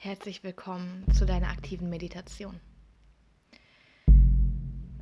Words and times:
Herzlich 0.00 0.44
willkommen 0.44 1.04
zu 1.12 1.26
deiner 1.26 1.48
aktiven 1.48 1.90
Meditation. 1.90 2.60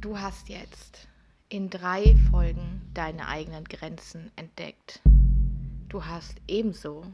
Du 0.00 0.18
hast 0.18 0.48
jetzt 0.48 1.06
in 1.50 1.68
drei 1.68 2.16
Folgen 2.30 2.80
deine 2.94 3.28
eigenen 3.28 3.64
Grenzen 3.64 4.32
entdeckt. 4.36 5.02
Du 5.90 6.06
hast 6.06 6.40
ebenso 6.48 7.04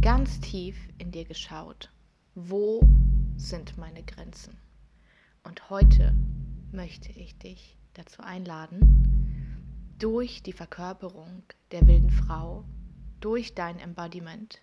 ganz 0.00 0.40
tief 0.40 0.74
in 0.96 1.12
dir 1.12 1.26
geschaut. 1.26 1.92
Wo 2.34 2.80
sind 3.36 3.76
meine 3.76 4.02
Grenzen? 4.02 4.56
Und 5.44 5.68
heute 5.68 6.14
möchte 6.72 7.12
ich 7.12 7.36
dich 7.36 7.76
dazu 7.92 8.22
einladen, 8.22 9.94
durch 9.98 10.42
die 10.42 10.54
Verkörperung 10.54 11.42
der 11.70 11.86
wilden 11.86 12.08
Frau, 12.08 12.64
durch 13.20 13.54
dein 13.54 13.78
Embodiment, 13.78 14.62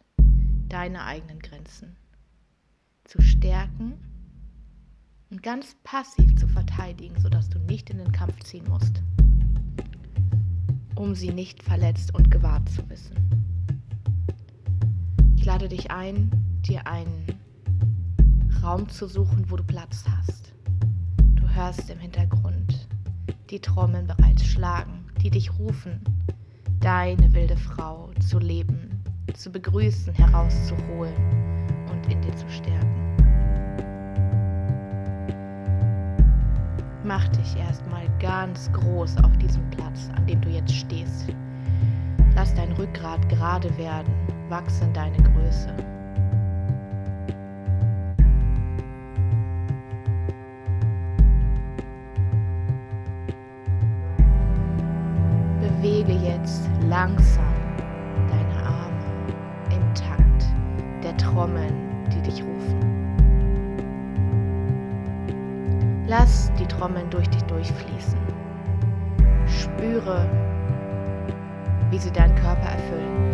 deine 0.70 1.04
eigenen 1.04 1.40
Grenzen 1.40 1.96
zu 3.04 3.22
stärken 3.22 3.94
und 5.32 5.44
ganz 5.44 5.76
passiv 5.84 6.36
zu 6.36 6.48
verteidigen, 6.48 7.20
sodass 7.20 7.50
du 7.50 7.60
nicht 7.60 7.90
in 7.90 7.98
den 7.98 8.12
Kampf 8.12 8.44
ziehen 8.44 8.68
musst, 8.70 9.02
um 10.96 11.16
sie 11.16 11.32
nicht 11.32 11.64
verletzt 11.64 12.14
und 12.14 12.32
gewahrt 12.32 12.70
zu 12.70 12.88
wissen. 12.90 13.18
Ich 15.36 15.46
lade 15.46 15.70
dich 15.70 15.92
ein, 15.92 16.30
dir 16.68 16.86
einen 16.86 17.26
Raum 18.62 18.90
zu 18.90 19.08
suchen, 19.08 19.50
wo 19.50 19.56
du 19.56 19.64
Platz 19.64 20.04
hast. 20.08 20.54
Du 21.36 21.48
hörst 21.48 21.90
im 21.90 22.00
Hintergrund 22.00 22.88
die 23.50 23.60
Trommeln 23.60 24.06
bereits 24.06 24.46
schlagen, 24.46 25.06
die 25.22 25.30
dich 25.30 25.58
rufen, 25.58 26.02
deine 26.80 27.34
wilde 27.34 27.58
Frau 27.58 28.12
zu 28.20 28.40
leben, 28.40 28.79
zu 29.34 29.52
begrüßen, 29.52 30.14
herauszuholen 30.14 31.14
und 31.92 32.12
in 32.12 32.22
dir 32.22 32.36
zu 32.36 32.50
stärken. 32.50 32.88
Mach 37.04 37.28
dich 37.30 37.58
erstmal 37.58 38.08
ganz 38.20 38.72
groß 38.74 39.18
auf 39.24 39.36
diesem 39.38 39.68
Platz, 39.72 40.10
an 40.16 40.26
dem 40.28 40.42
du 40.42 40.50
jetzt 40.50 40.74
stehst. 40.74 41.28
Lass 42.36 42.54
dein 42.54 42.72
Rückgrat 42.74 43.28
gerade 43.30 43.76
werden 43.78 44.14
wachsen 44.50 44.92
deine 44.94 45.18
Größe. 45.18 45.74
Bewege 55.62 56.14
jetzt 56.14 56.70
langsam 56.90 57.49
Trommeln, 61.34 61.74
die 62.12 62.22
dich 62.22 62.42
rufen. 62.42 62.80
Lass 66.08 66.52
die 66.58 66.66
Trommeln 66.66 67.08
durch 67.12 67.30
dich 67.30 67.44
durchfließen. 67.44 68.20
Spüre, 69.46 70.28
wie 71.92 72.00
sie 72.00 72.12
deinen 72.12 72.34
Körper 72.34 72.70
erfüllen. 72.70 73.29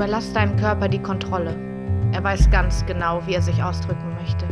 Überlass 0.00 0.32
deinem 0.32 0.56
Körper 0.56 0.88
die 0.88 0.98
Kontrolle. 0.98 1.54
Er 2.12 2.24
weiß 2.24 2.48
ganz 2.50 2.86
genau, 2.86 3.20
wie 3.26 3.34
er 3.34 3.42
sich 3.42 3.62
ausdrücken 3.62 4.14
möchte. 4.18 4.46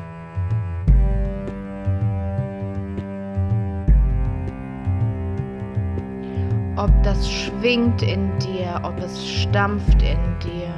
Ob 6.76 6.90
das 7.02 7.32
schwingt 7.32 8.02
in 8.02 8.30
dir, 8.40 8.78
ob 8.82 8.98
es 8.98 9.26
stampft 9.26 10.02
in 10.02 10.18
dir, 10.40 10.68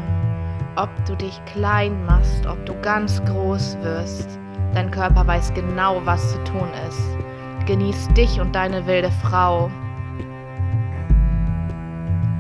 ob 0.77 0.89
du 1.05 1.17
dich 1.17 1.45
klein 1.47 2.05
machst, 2.05 2.47
ob 2.47 2.65
du 2.65 2.81
ganz 2.81 3.21
groß 3.25 3.77
wirst, 3.83 4.39
dein 4.73 4.93
Körper 4.93 5.27
weiß 5.27 5.53
genau, 5.53 6.01
was 6.05 6.31
zu 6.31 6.45
tun 6.45 6.69
ist. 6.87 7.67
Genieß 7.67 8.07
dich 8.11 8.41
und 8.41 8.55
deine 8.55 8.87
wilde 8.87 9.11
Frau. 9.21 9.69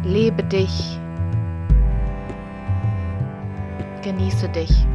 Lebe 0.04 0.44
dich 0.44 1.00
Genieße 4.02 4.48
dich. 4.48 4.86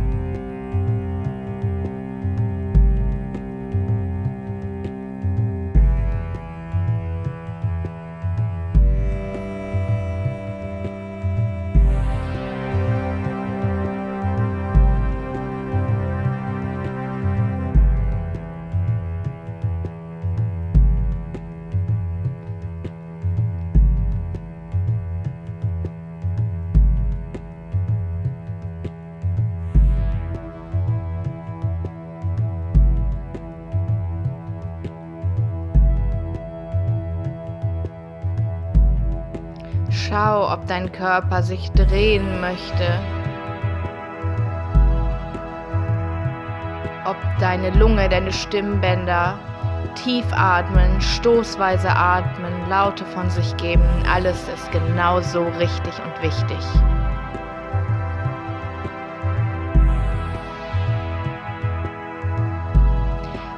Schau, 40.16 40.50
ob 40.50 40.66
dein 40.68 40.90
Körper 40.94 41.44
sich 41.44 41.70
drehen 41.74 42.40
möchte. 42.40 42.88
Ob 47.04 47.18
deine 47.38 47.72
Lunge, 47.72 48.08
deine 48.08 48.32
Stimmbänder 48.32 49.38
tief 49.96 50.26
atmen, 50.32 51.02
stoßweise 51.02 51.90
atmen, 51.90 52.54
Laute 52.70 53.04
von 53.04 53.30
sich 53.30 53.58
geben. 53.58 53.84
Alles 54.10 54.48
ist 54.48 54.72
genauso 54.72 55.44
richtig 55.60 55.94
und 56.02 56.24
wichtig. 56.24 56.66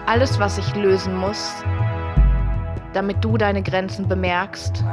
Alles, 0.08 0.40
was 0.40 0.58
ich 0.58 0.74
lösen 0.74 1.16
muss, 1.18 1.54
damit 2.94 3.24
du 3.24 3.38
deine 3.38 3.62
Grenzen 3.62 4.08
bemerkst, 4.08 4.84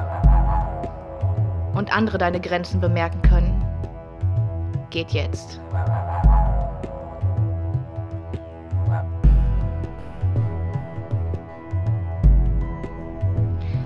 und 1.75 1.95
andere 1.95 2.19
deine 2.19 2.41
Grenzen 2.41 2.81
bemerken 2.81 3.23
können, 3.23 3.65
geht 4.91 5.11
jetzt. 5.11 5.61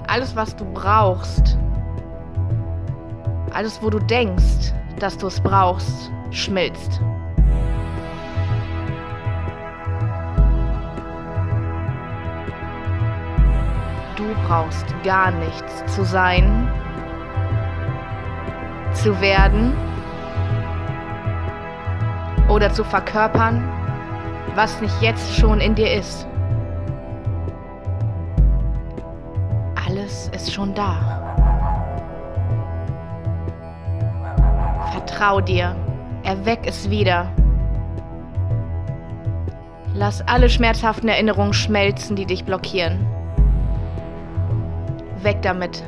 Alles, 0.07 0.35
was 0.35 0.57
du 0.57 0.65
brauchst, 0.73 1.59
Alles, 3.59 3.83
wo 3.83 3.91
du 3.91 3.99
denkst, 3.99 4.73
dass 5.01 5.17
du 5.17 5.27
es 5.27 5.41
brauchst, 5.41 6.13
schmilzt. 6.31 7.01
Du 14.17 14.25
brauchst 14.47 14.87
gar 15.03 15.31
nichts 15.33 15.85
zu 15.95 16.05
sein, 16.05 16.71
zu 19.09 19.19
werden 19.23 19.73
oder 22.51 22.71
zu 22.71 22.85
verkörpern, 22.85 23.67
was 24.55 24.83
nicht 24.83 25.01
jetzt 25.01 25.35
schon 25.35 25.63
in 25.63 25.75
dir 25.75 25.95
ist. 25.95 26.27
Alles 29.87 30.29
ist 30.35 30.53
schon 30.53 30.75
da. 30.75 31.25
Vertrau 34.93 35.41
dir, 35.41 35.75
erweck 36.25 36.61
es 36.67 36.91
wieder. 36.91 37.33
Lass 39.95 40.21
alle 40.29 40.51
schmerzhaften 40.51 41.09
Erinnerungen 41.09 41.55
schmelzen, 41.55 42.15
die 42.15 42.27
dich 42.27 42.45
blockieren. 42.45 43.07
Weg 45.23 45.41
damit. 45.41 45.83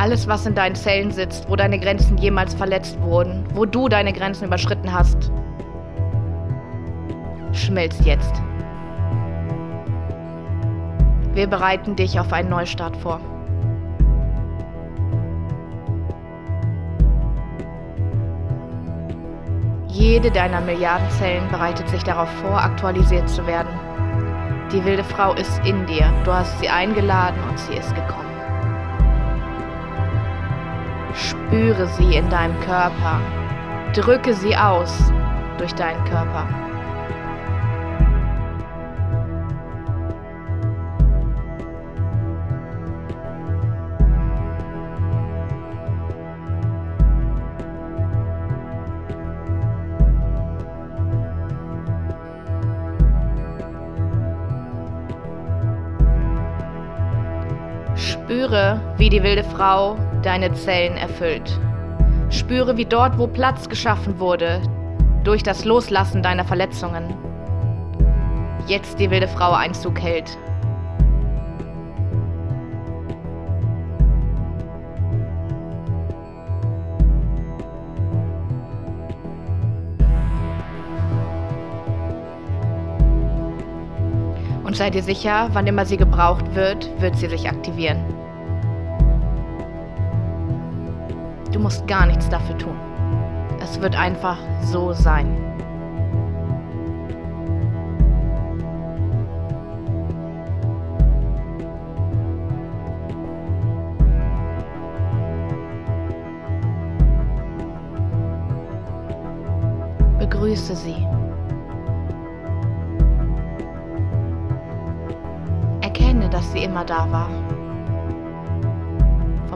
Alles, 0.00 0.26
was 0.26 0.46
in 0.46 0.54
deinen 0.54 0.76
Zellen 0.76 1.10
sitzt, 1.10 1.46
wo 1.50 1.56
deine 1.56 1.78
Grenzen 1.78 2.16
jemals 2.16 2.54
verletzt 2.54 2.98
wurden, 3.02 3.44
wo 3.52 3.66
du 3.66 3.86
deine 3.86 4.14
Grenzen 4.14 4.46
überschritten 4.46 4.90
hast, 4.90 5.30
schmilzt 7.52 8.06
jetzt. 8.06 8.32
Wir 11.34 11.46
bereiten 11.46 11.96
dich 11.96 12.18
auf 12.18 12.32
einen 12.32 12.48
Neustart 12.48 12.96
vor. 12.96 13.20
Jede 19.88 20.30
deiner 20.30 20.62
Milliardenzellen 20.62 21.46
bereitet 21.50 21.90
sich 21.90 22.02
darauf 22.04 22.30
vor, 22.40 22.58
aktualisiert 22.58 23.28
zu 23.28 23.46
werden. 23.46 23.68
Die 24.72 24.82
wilde 24.82 25.04
Frau 25.04 25.34
ist 25.34 25.60
in 25.66 25.84
dir. 25.84 26.10
Du 26.24 26.32
hast 26.32 26.58
sie 26.58 26.70
eingeladen 26.70 27.38
und 27.50 27.58
sie 27.58 27.74
ist 27.74 27.94
gekommen. 27.94 28.29
Spüre 31.14 31.86
sie 31.98 32.16
in 32.16 32.28
deinem 32.30 32.58
Körper. 32.60 33.20
Drücke 33.94 34.34
sie 34.34 34.56
aus 34.56 35.12
durch 35.58 35.74
deinen 35.74 36.04
Körper. 36.04 36.69
Wie 59.10 59.16
die 59.16 59.24
wilde 59.24 59.42
Frau 59.42 59.96
deine 60.22 60.52
Zellen 60.52 60.96
erfüllt. 60.96 61.58
Spüre, 62.28 62.76
wie 62.76 62.84
dort, 62.84 63.18
wo 63.18 63.26
Platz 63.26 63.68
geschaffen 63.68 64.20
wurde, 64.20 64.62
durch 65.24 65.42
das 65.42 65.64
Loslassen 65.64 66.22
deiner 66.22 66.44
Verletzungen, 66.44 67.12
jetzt 68.68 69.00
die 69.00 69.10
wilde 69.10 69.26
Frau 69.26 69.50
Einzug 69.50 70.00
hält. 70.00 70.38
Und 84.62 84.76
sei 84.76 84.90
dir 84.90 85.02
sicher, 85.02 85.48
wann 85.52 85.66
immer 85.66 85.84
sie 85.84 85.96
gebraucht 85.96 86.54
wird, 86.54 86.88
wird 87.00 87.16
sie 87.16 87.26
sich 87.26 87.48
aktivieren. 87.48 88.19
Du 91.60 91.64
musst 91.64 91.86
gar 91.86 92.06
nichts 92.06 92.26
dafür 92.30 92.56
tun. 92.56 92.74
Es 93.62 93.78
wird 93.82 93.94
einfach 93.94 94.38
so 94.62 94.94
sein. 94.94 95.26
Begrüße 110.18 110.74
sie. 110.74 111.06
Erkenne, 115.82 116.30
dass 116.30 116.50
sie 116.52 116.64
immer 116.64 116.86
da 116.86 117.12
war 117.12 117.28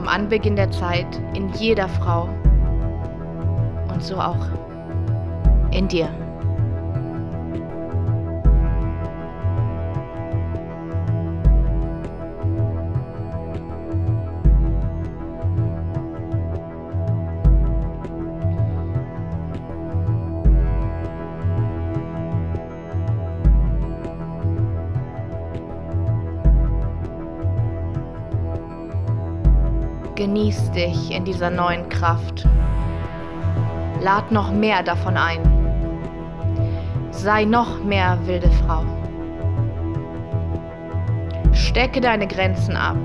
vom 0.05 0.13
Anbeginn 0.13 0.55
der 0.55 0.69
Zeit 0.69 1.07
in 1.33 1.51
jeder 1.53 1.89
Frau 1.89 2.29
und 3.91 4.03
so 4.03 4.17
auch 4.17 4.45
in 5.71 5.87
dir. 5.87 6.24
Genieß 30.25 30.71
dich 30.71 31.11
in 31.11 31.23
dieser 31.23 31.51
neuen 31.51 31.87
Kraft. 31.87 32.47
Lad 34.01 34.31
noch 34.31 34.51
mehr 34.51 34.81
davon 34.81 35.17
ein. 35.17 35.39
Sei 37.11 37.45
noch 37.45 37.83
mehr 37.83 38.17
wilde 38.25 38.49
Frau. 38.49 38.81
Stecke 41.53 42.01
deine 42.01 42.25
Grenzen 42.25 42.75
ab. 42.75 42.97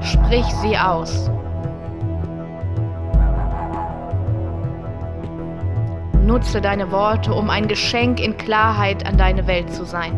Sprich 0.00 0.46
sie 0.60 0.76
aus. 0.76 1.30
Nutze 6.24 6.62
deine 6.62 6.90
Worte, 6.90 7.34
um 7.34 7.50
ein 7.50 7.68
Geschenk 7.68 8.18
in 8.18 8.36
Klarheit 8.38 9.06
an 9.06 9.18
deine 9.18 9.46
Welt 9.46 9.70
zu 9.70 9.84
sein. 9.84 10.12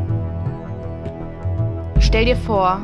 Stell 1.99 2.27
dir 2.27 2.37
vor, 2.37 2.79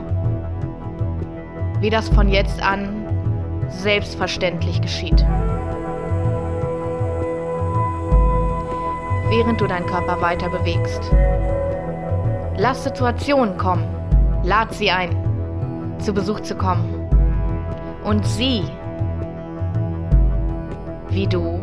wie 1.79 1.89
das 1.89 2.09
von 2.09 2.29
jetzt 2.29 2.61
an 2.61 2.89
selbstverständlich 3.69 4.81
geschieht. 4.81 5.25
Während 9.29 9.61
du 9.61 9.67
deinen 9.69 9.87
Körper 9.87 10.21
weiter 10.21 10.49
bewegst. 10.49 11.11
Lass 12.57 12.83
Situationen 12.83 13.57
kommen. 13.57 13.85
Lad 14.43 14.75
sie 14.75 14.91
ein, 14.91 15.17
zu 15.99 16.13
Besuch 16.13 16.41
zu 16.41 16.57
kommen. 16.57 17.09
Und 18.03 18.27
sieh, 18.27 18.65
wie 21.09 21.29
du 21.29 21.61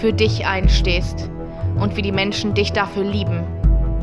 für 0.00 0.12
dich 0.12 0.46
einstehst 0.46 1.30
und 1.76 1.96
wie 1.96 2.02
die 2.02 2.12
Menschen 2.12 2.54
dich 2.54 2.72
dafür 2.72 3.04
lieben, 3.04 3.42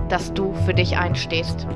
dass 0.09 0.33
du 0.33 0.53
für 0.65 0.73
dich 0.73 0.97
einstehst. 0.97 1.67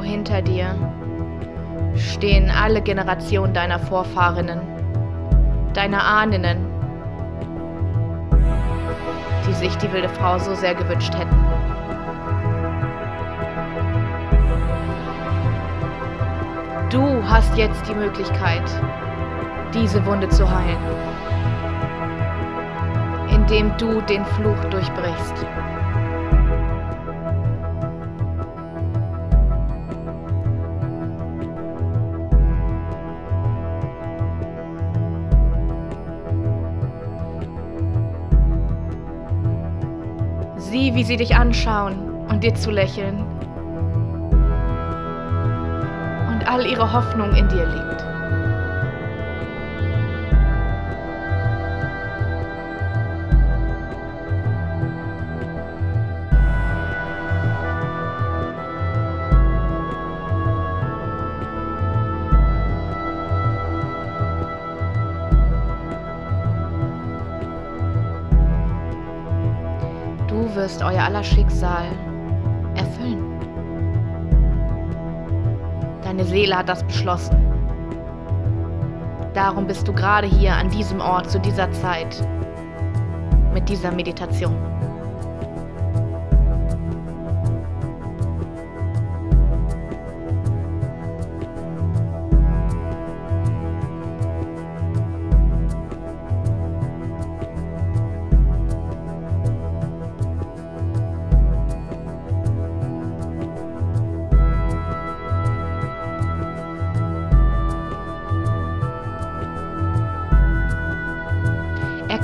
Hinter 0.00 0.40
dir 0.40 0.74
stehen 1.96 2.50
alle 2.50 2.80
Generationen 2.80 3.52
deiner 3.52 3.78
Vorfahrinnen, 3.78 4.60
deiner 5.74 6.02
Ahninnen, 6.04 6.64
die 9.46 9.52
sich 9.54 9.76
die 9.78 9.92
wilde 9.92 10.08
Frau 10.08 10.38
so 10.38 10.54
sehr 10.54 10.74
gewünscht 10.74 11.12
hätten. 11.14 11.36
Du 16.90 17.02
hast 17.26 17.56
jetzt 17.56 17.88
die 17.88 17.94
Möglichkeit, 17.94 18.62
diese 19.72 20.04
Wunde 20.06 20.28
zu 20.28 20.48
heilen, 20.48 20.78
indem 23.30 23.76
du 23.78 24.00
den 24.02 24.24
Fluch 24.26 24.62
durchbrichst. 24.70 25.46
Sieh, 40.72 40.94
wie 40.94 41.04
sie 41.04 41.18
dich 41.18 41.36
anschauen 41.36 41.98
und 42.30 42.42
dir 42.42 42.54
zu 42.54 42.70
lächeln. 42.70 43.18
Und 46.30 46.48
all 46.48 46.64
ihre 46.64 46.90
Hoffnung 46.90 47.34
in 47.34 47.46
dir 47.48 47.66
liegt. 47.66 48.11
Euer 70.82 71.04
aller 71.04 71.22
Schicksal 71.22 71.86
erfüllen. 72.74 73.24
Deine 76.02 76.24
Seele 76.24 76.56
hat 76.56 76.68
das 76.68 76.82
beschlossen. 76.84 77.36
Darum 79.34 79.66
bist 79.66 79.88
du 79.88 79.92
gerade 79.92 80.26
hier 80.26 80.54
an 80.54 80.68
diesem 80.68 81.00
Ort 81.00 81.30
zu 81.30 81.38
dieser 81.40 81.70
Zeit 81.72 82.26
mit 83.54 83.68
dieser 83.68 83.92
Meditation. 83.92 84.56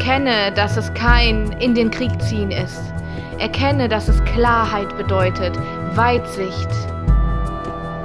Erkenne, 0.08 0.50
dass 0.52 0.78
es 0.78 0.94
kein 0.94 1.52
in 1.60 1.74
den 1.74 1.90
Krieg 1.90 2.10
ziehen 2.22 2.50
ist. 2.50 2.94
Erkenne, 3.38 3.90
dass 3.90 4.08
es 4.08 4.24
Klarheit 4.24 4.96
bedeutet, 4.96 5.54
Weitsicht 5.96 6.70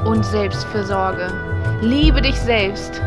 und 0.03 0.25
Selbstfürsorge. 0.25 1.31
Liebe 1.79 2.21
dich 2.21 2.35
selbst, 2.35 3.01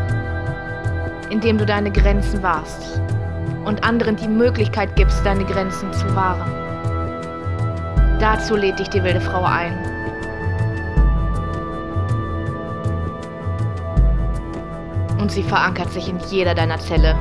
indem 1.29 1.59
du 1.59 1.65
deine 1.67 1.91
Grenzen 1.91 2.41
wahrst 2.41 2.99
und 3.65 3.83
anderen 3.83 4.15
die 4.15 4.27
Möglichkeit 4.27 4.95
gibst, 4.95 5.23
deine 5.23 5.45
Grenzen 5.45 5.93
zu 5.93 6.15
wahren. 6.15 6.51
Dazu 8.19 8.55
lädt 8.55 8.79
dich 8.79 8.89
die 8.89 9.03
wilde 9.03 9.21
Frau 9.21 9.43
ein. 9.43 9.77
Und 15.19 15.31
sie 15.31 15.43
verankert 15.43 15.91
sich 15.91 16.09
in 16.09 16.17
jeder 16.31 16.55
deiner 16.55 16.79
Zelle. 16.79 17.15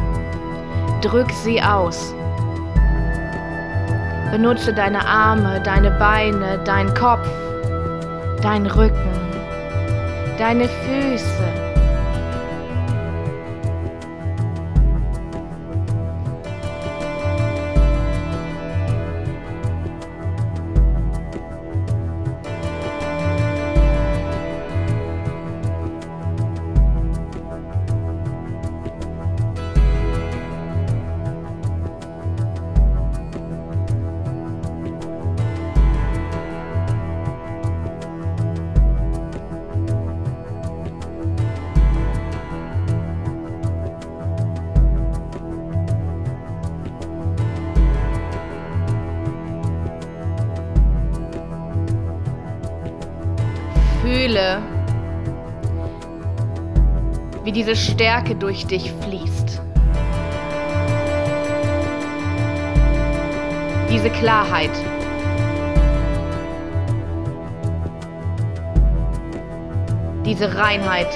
Drück 1.06 1.30
sie 1.30 1.62
aus. 1.62 2.12
Benutze 4.32 4.74
deine 4.74 5.06
Arme, 5.06 5.60
deine 5.62 5.92
Beine, 5.92 6.58
deinen 6.64 6.92
Kopf, 6.94 7.28
deinen 8.42 8.66
Rücken, 8.66 9.12
deine 10.36 10.68
Füße. 10.68 11.65
Fühle, 54.06 54.62
wie 57.42 57.50
diese 57.50 57.74
Stärke 57.74 58.36
durch 58.36 58.64
dich 58.64 58.92
fließt. 59.00 59.60
Diese 63.90 64.10
Klarheit. 64.10 64.70
Diese 70.24 70.56
Reinheit. 70.56 71.08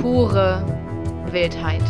Pure 0.00 0.64
Wildheit. 1.30 1.84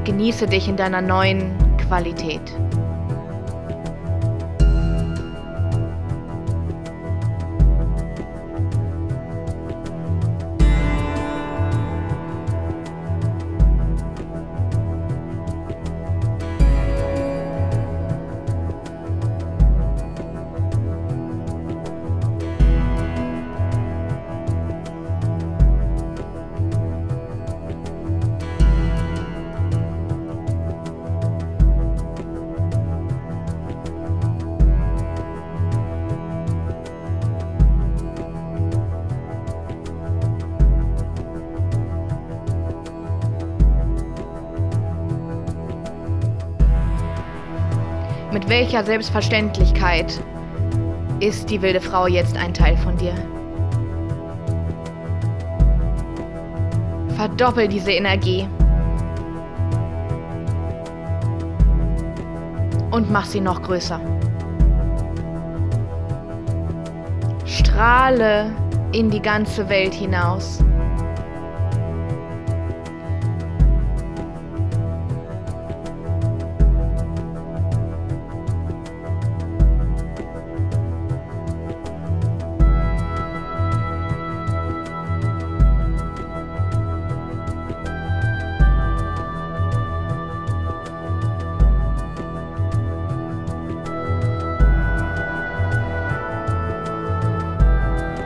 Und 0.00 0.06
genieße 0.06 0.46
dich 0.46 0.68
in 0.68 0.76
deiner 0.76 1.02
neuen 1.02 1.52
Qualität. 1.76 2.40
Mit 48.32 48.48
welcher 48.48 48.84
Selbstverständlichkeit 48.84 50.22
ist 51.18 51.50
die 51.50 51.60
wilde 51.62 51.80
Frau 51.80 52.06
jetzt 52.06 52.36
ein 52.36 52.54
Teil 52.54 52.76
von 52.76 52.96
dir? 52.96 53.14
Verdoppel 57.16 57.66
diese 57.66 57.90
Energie. 57.90 58.48
Und 62.92 63.10
mach 63.10 63.24
sie 63.24 63.40
noch 63.40 63.62
größer. 63.62 64.00
Strahle 67.46 68.52
in 68.92 69.10
die 69.10 69.20
ganze 69.20 69.68
Welt 69.68 69.92
hinaus. 69.92 70.62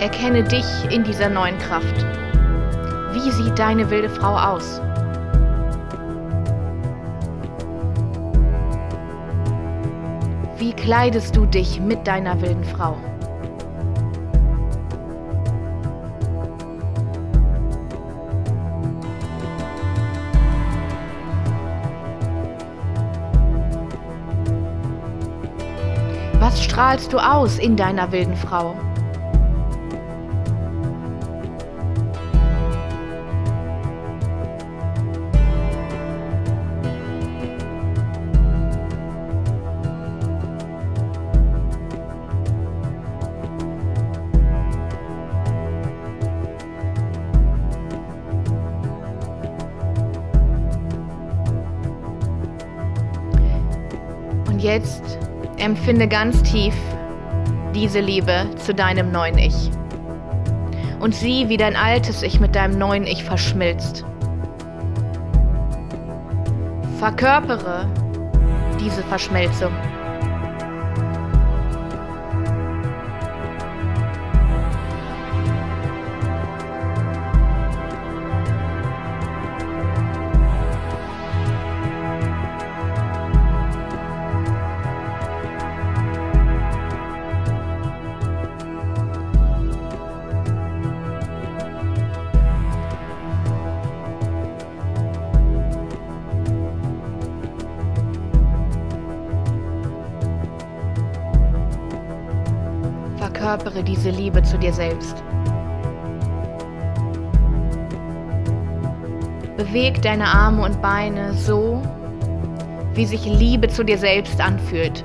Erkenne 0.05 0.45
dich 0.45 0.67
in 0.91 1.03
dieser 1.03 1.31
neuen 1.31 1.59
Kraft. 1.59 2.05
Wie 3.15 3.31
sieht 3.31 3.59
deine 3.59 3.89
wilde 3.89 4.11
Frau 4.11 4.37
aus? 4.37 4.83
Wie 10.59 10.75
kleidest 10.75 11.35
du 11.35 11.47
dich 11.47 11.81
mit 11.81 12.07
deiner 12.07 12.39
wilden 12.43 12.65
Frau? 12.65 12.99
Was 26.41 26.63
strahlst 26.63 27.11
du 27.11 27.17
aus 27.17 27.59
in 27.59 27.75
deiner 27.75 28.13
wilden 28.13 28.37
Frau? 28.37 28.75
Jetzt 54.65 55.19
empfinde 55.59 56.09
ganz 56.09 56.43
tief 56.43 56.75
diese 57.75 58.01
Liebe 58.01 58.47
zu 58.57 58.75
deinem 58.75 59.13
neuen 59.13 59.39
Ich. 59.39 59.71
Und 61.01 61.15
sieh, 61.15 61.49
wie 61.49 61.57
dein 61.57 61.77
altes 61.77 62.23
Ich 62.23 62.41
mit 62.41 62.57
deinem 62.57 62.79
neuen 62.79 63.05
Ich 63.05 63.23
verschmilzt. 63.23 64.05
Verkörpere 66.99 67.87
diese 68.81 69.03
Verschmelzung. 69.03 69.73
Verkörpere 103.55 103.85
diese 103.85 104.11
Liebe 104.11 104.43
zu 104.43 104.59
dir 104.59 104.73
selbst. 104.73 105.23
Beweg 109.57 110.03
deine 110.03 110.27
Arme 110.27 110.65
und 110.65 110.83
Beine 110.83 111.33
so, 111.35 111.81
wie 112.95 113.07
sich 113.07 113.25
Liebe 113.25 113.69
zu 113.69 113.85
dir 113.85 113.97
selbst 113.97 114.41
anfühlt. 114.41 115.05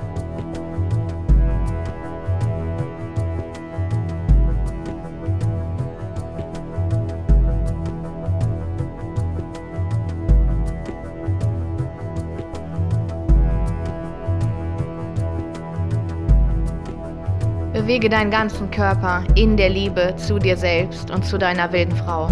Bewege 17.89 18.07
deinen 18.07 18.29
ganzen 18.29 18.69
Körper 18.69 19.23
in 19.33 19.57
der 19.57 19.69
Liebe 19.69 20.13
zu 20.15 20.37
dir 20.37 20.55
selbst 20.55 21.09
und 21.09 21.25
zu 21.25 21.39
deiner 21.39 21.71
wilden 21.71 21.95
Frau. 21.95 22.27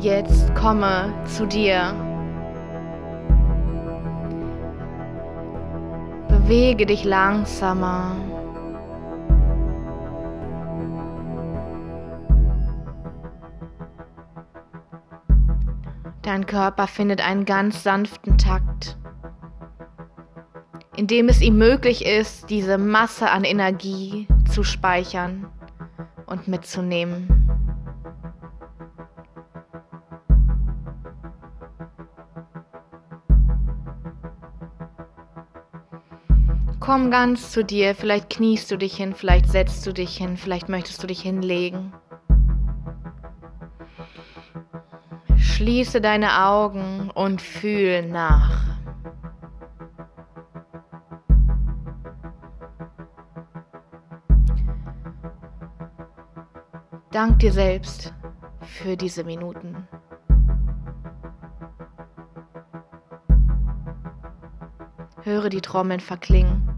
Jetzt 0.00 0.52
komme 0.56 1.14
zu 1.26 1.46
dir. 1.46 1.94
Bewege 6.28 6.84
dich 6.84 7.04
langsamer. 7.04 8.16
Dein 16.22 16.44
Körper 16.44 16.86
findet 16.86 17.26
einen 17.26 17.46
ganz 17.46 17.82
sanften 17.82 18.36
Takt, 18.36 18.98
in 20.94 21.06
dem 21.06 21.28
es 21.30 21.40
ihm 21.40 21.56
möglich 21.56 22.04
ist, 22.04 22.50
diese 22.50 22.76
Masse 22.76 23.30
an 23.30 23.44
Energie 23.44 24.28
zu 24.52 24.62
speichern 24.62 25.46
und 26.26 26.46
mitzunehmen. 26.46 27.40
Komm 36.80 37.10
ganz 37.10 37.50
zu 37.50 37.64
dir, 37.64 37.94
vielleicht 37.94 38.28
kniest 38.30 38.70
du 38.70 38.76
dich 38.76 38.96
hin, 38.96 39.14
vielleicht 39.14 39.48
setzt 39.48 39.86
du 39.86 39.92
dich 39.92 40.16
hin, 40.16 40.36
vielleicht 40.36 40.68
möchtest 40.68 41.02
du 41.02 41.06
dich 41.06 41.22
hinlegen. 41.22 41.92
Schließe 45.60 46.00
deine 46.00 46.46
Augen 46.46 47.10
und 47.10 47.42
fühl 47.42 48.00
nach. 48.08 48.78
Dank 57.10 57.40
dir 57.40 57.52
selbst 57.52 58.14
für 58.62 58.96
diese 58.96 59.22
Minuten. 59.22 59.86
Höre 65.24 65.50
die 65.50 65.60
Trommeln 65.60 66.00
verklingen. 66.00 66.69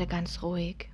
Werde 0.00 0.12
ganz 0.12 0.42
ruhig. 0.42 0.88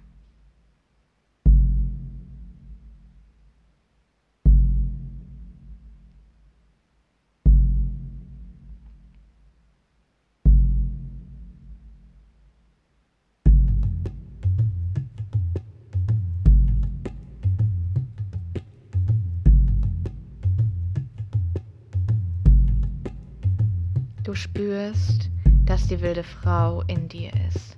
Du 24.25 24.35
spürst, 24.35 25.31
dass 25.65 25.87
die 25.87 26.01
wilde 26.01 26.25
Frau 26.25 26.83
in 26.89 27.09
dir 27.09 27.31
ist. 27.47 27.77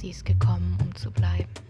Sie 0.00 0.08
ist 0.08 0.24
gekommen, 0.24 0.78
um 0.80 0.94
zu 0.94 1.10
bleiben. 1.10 1.69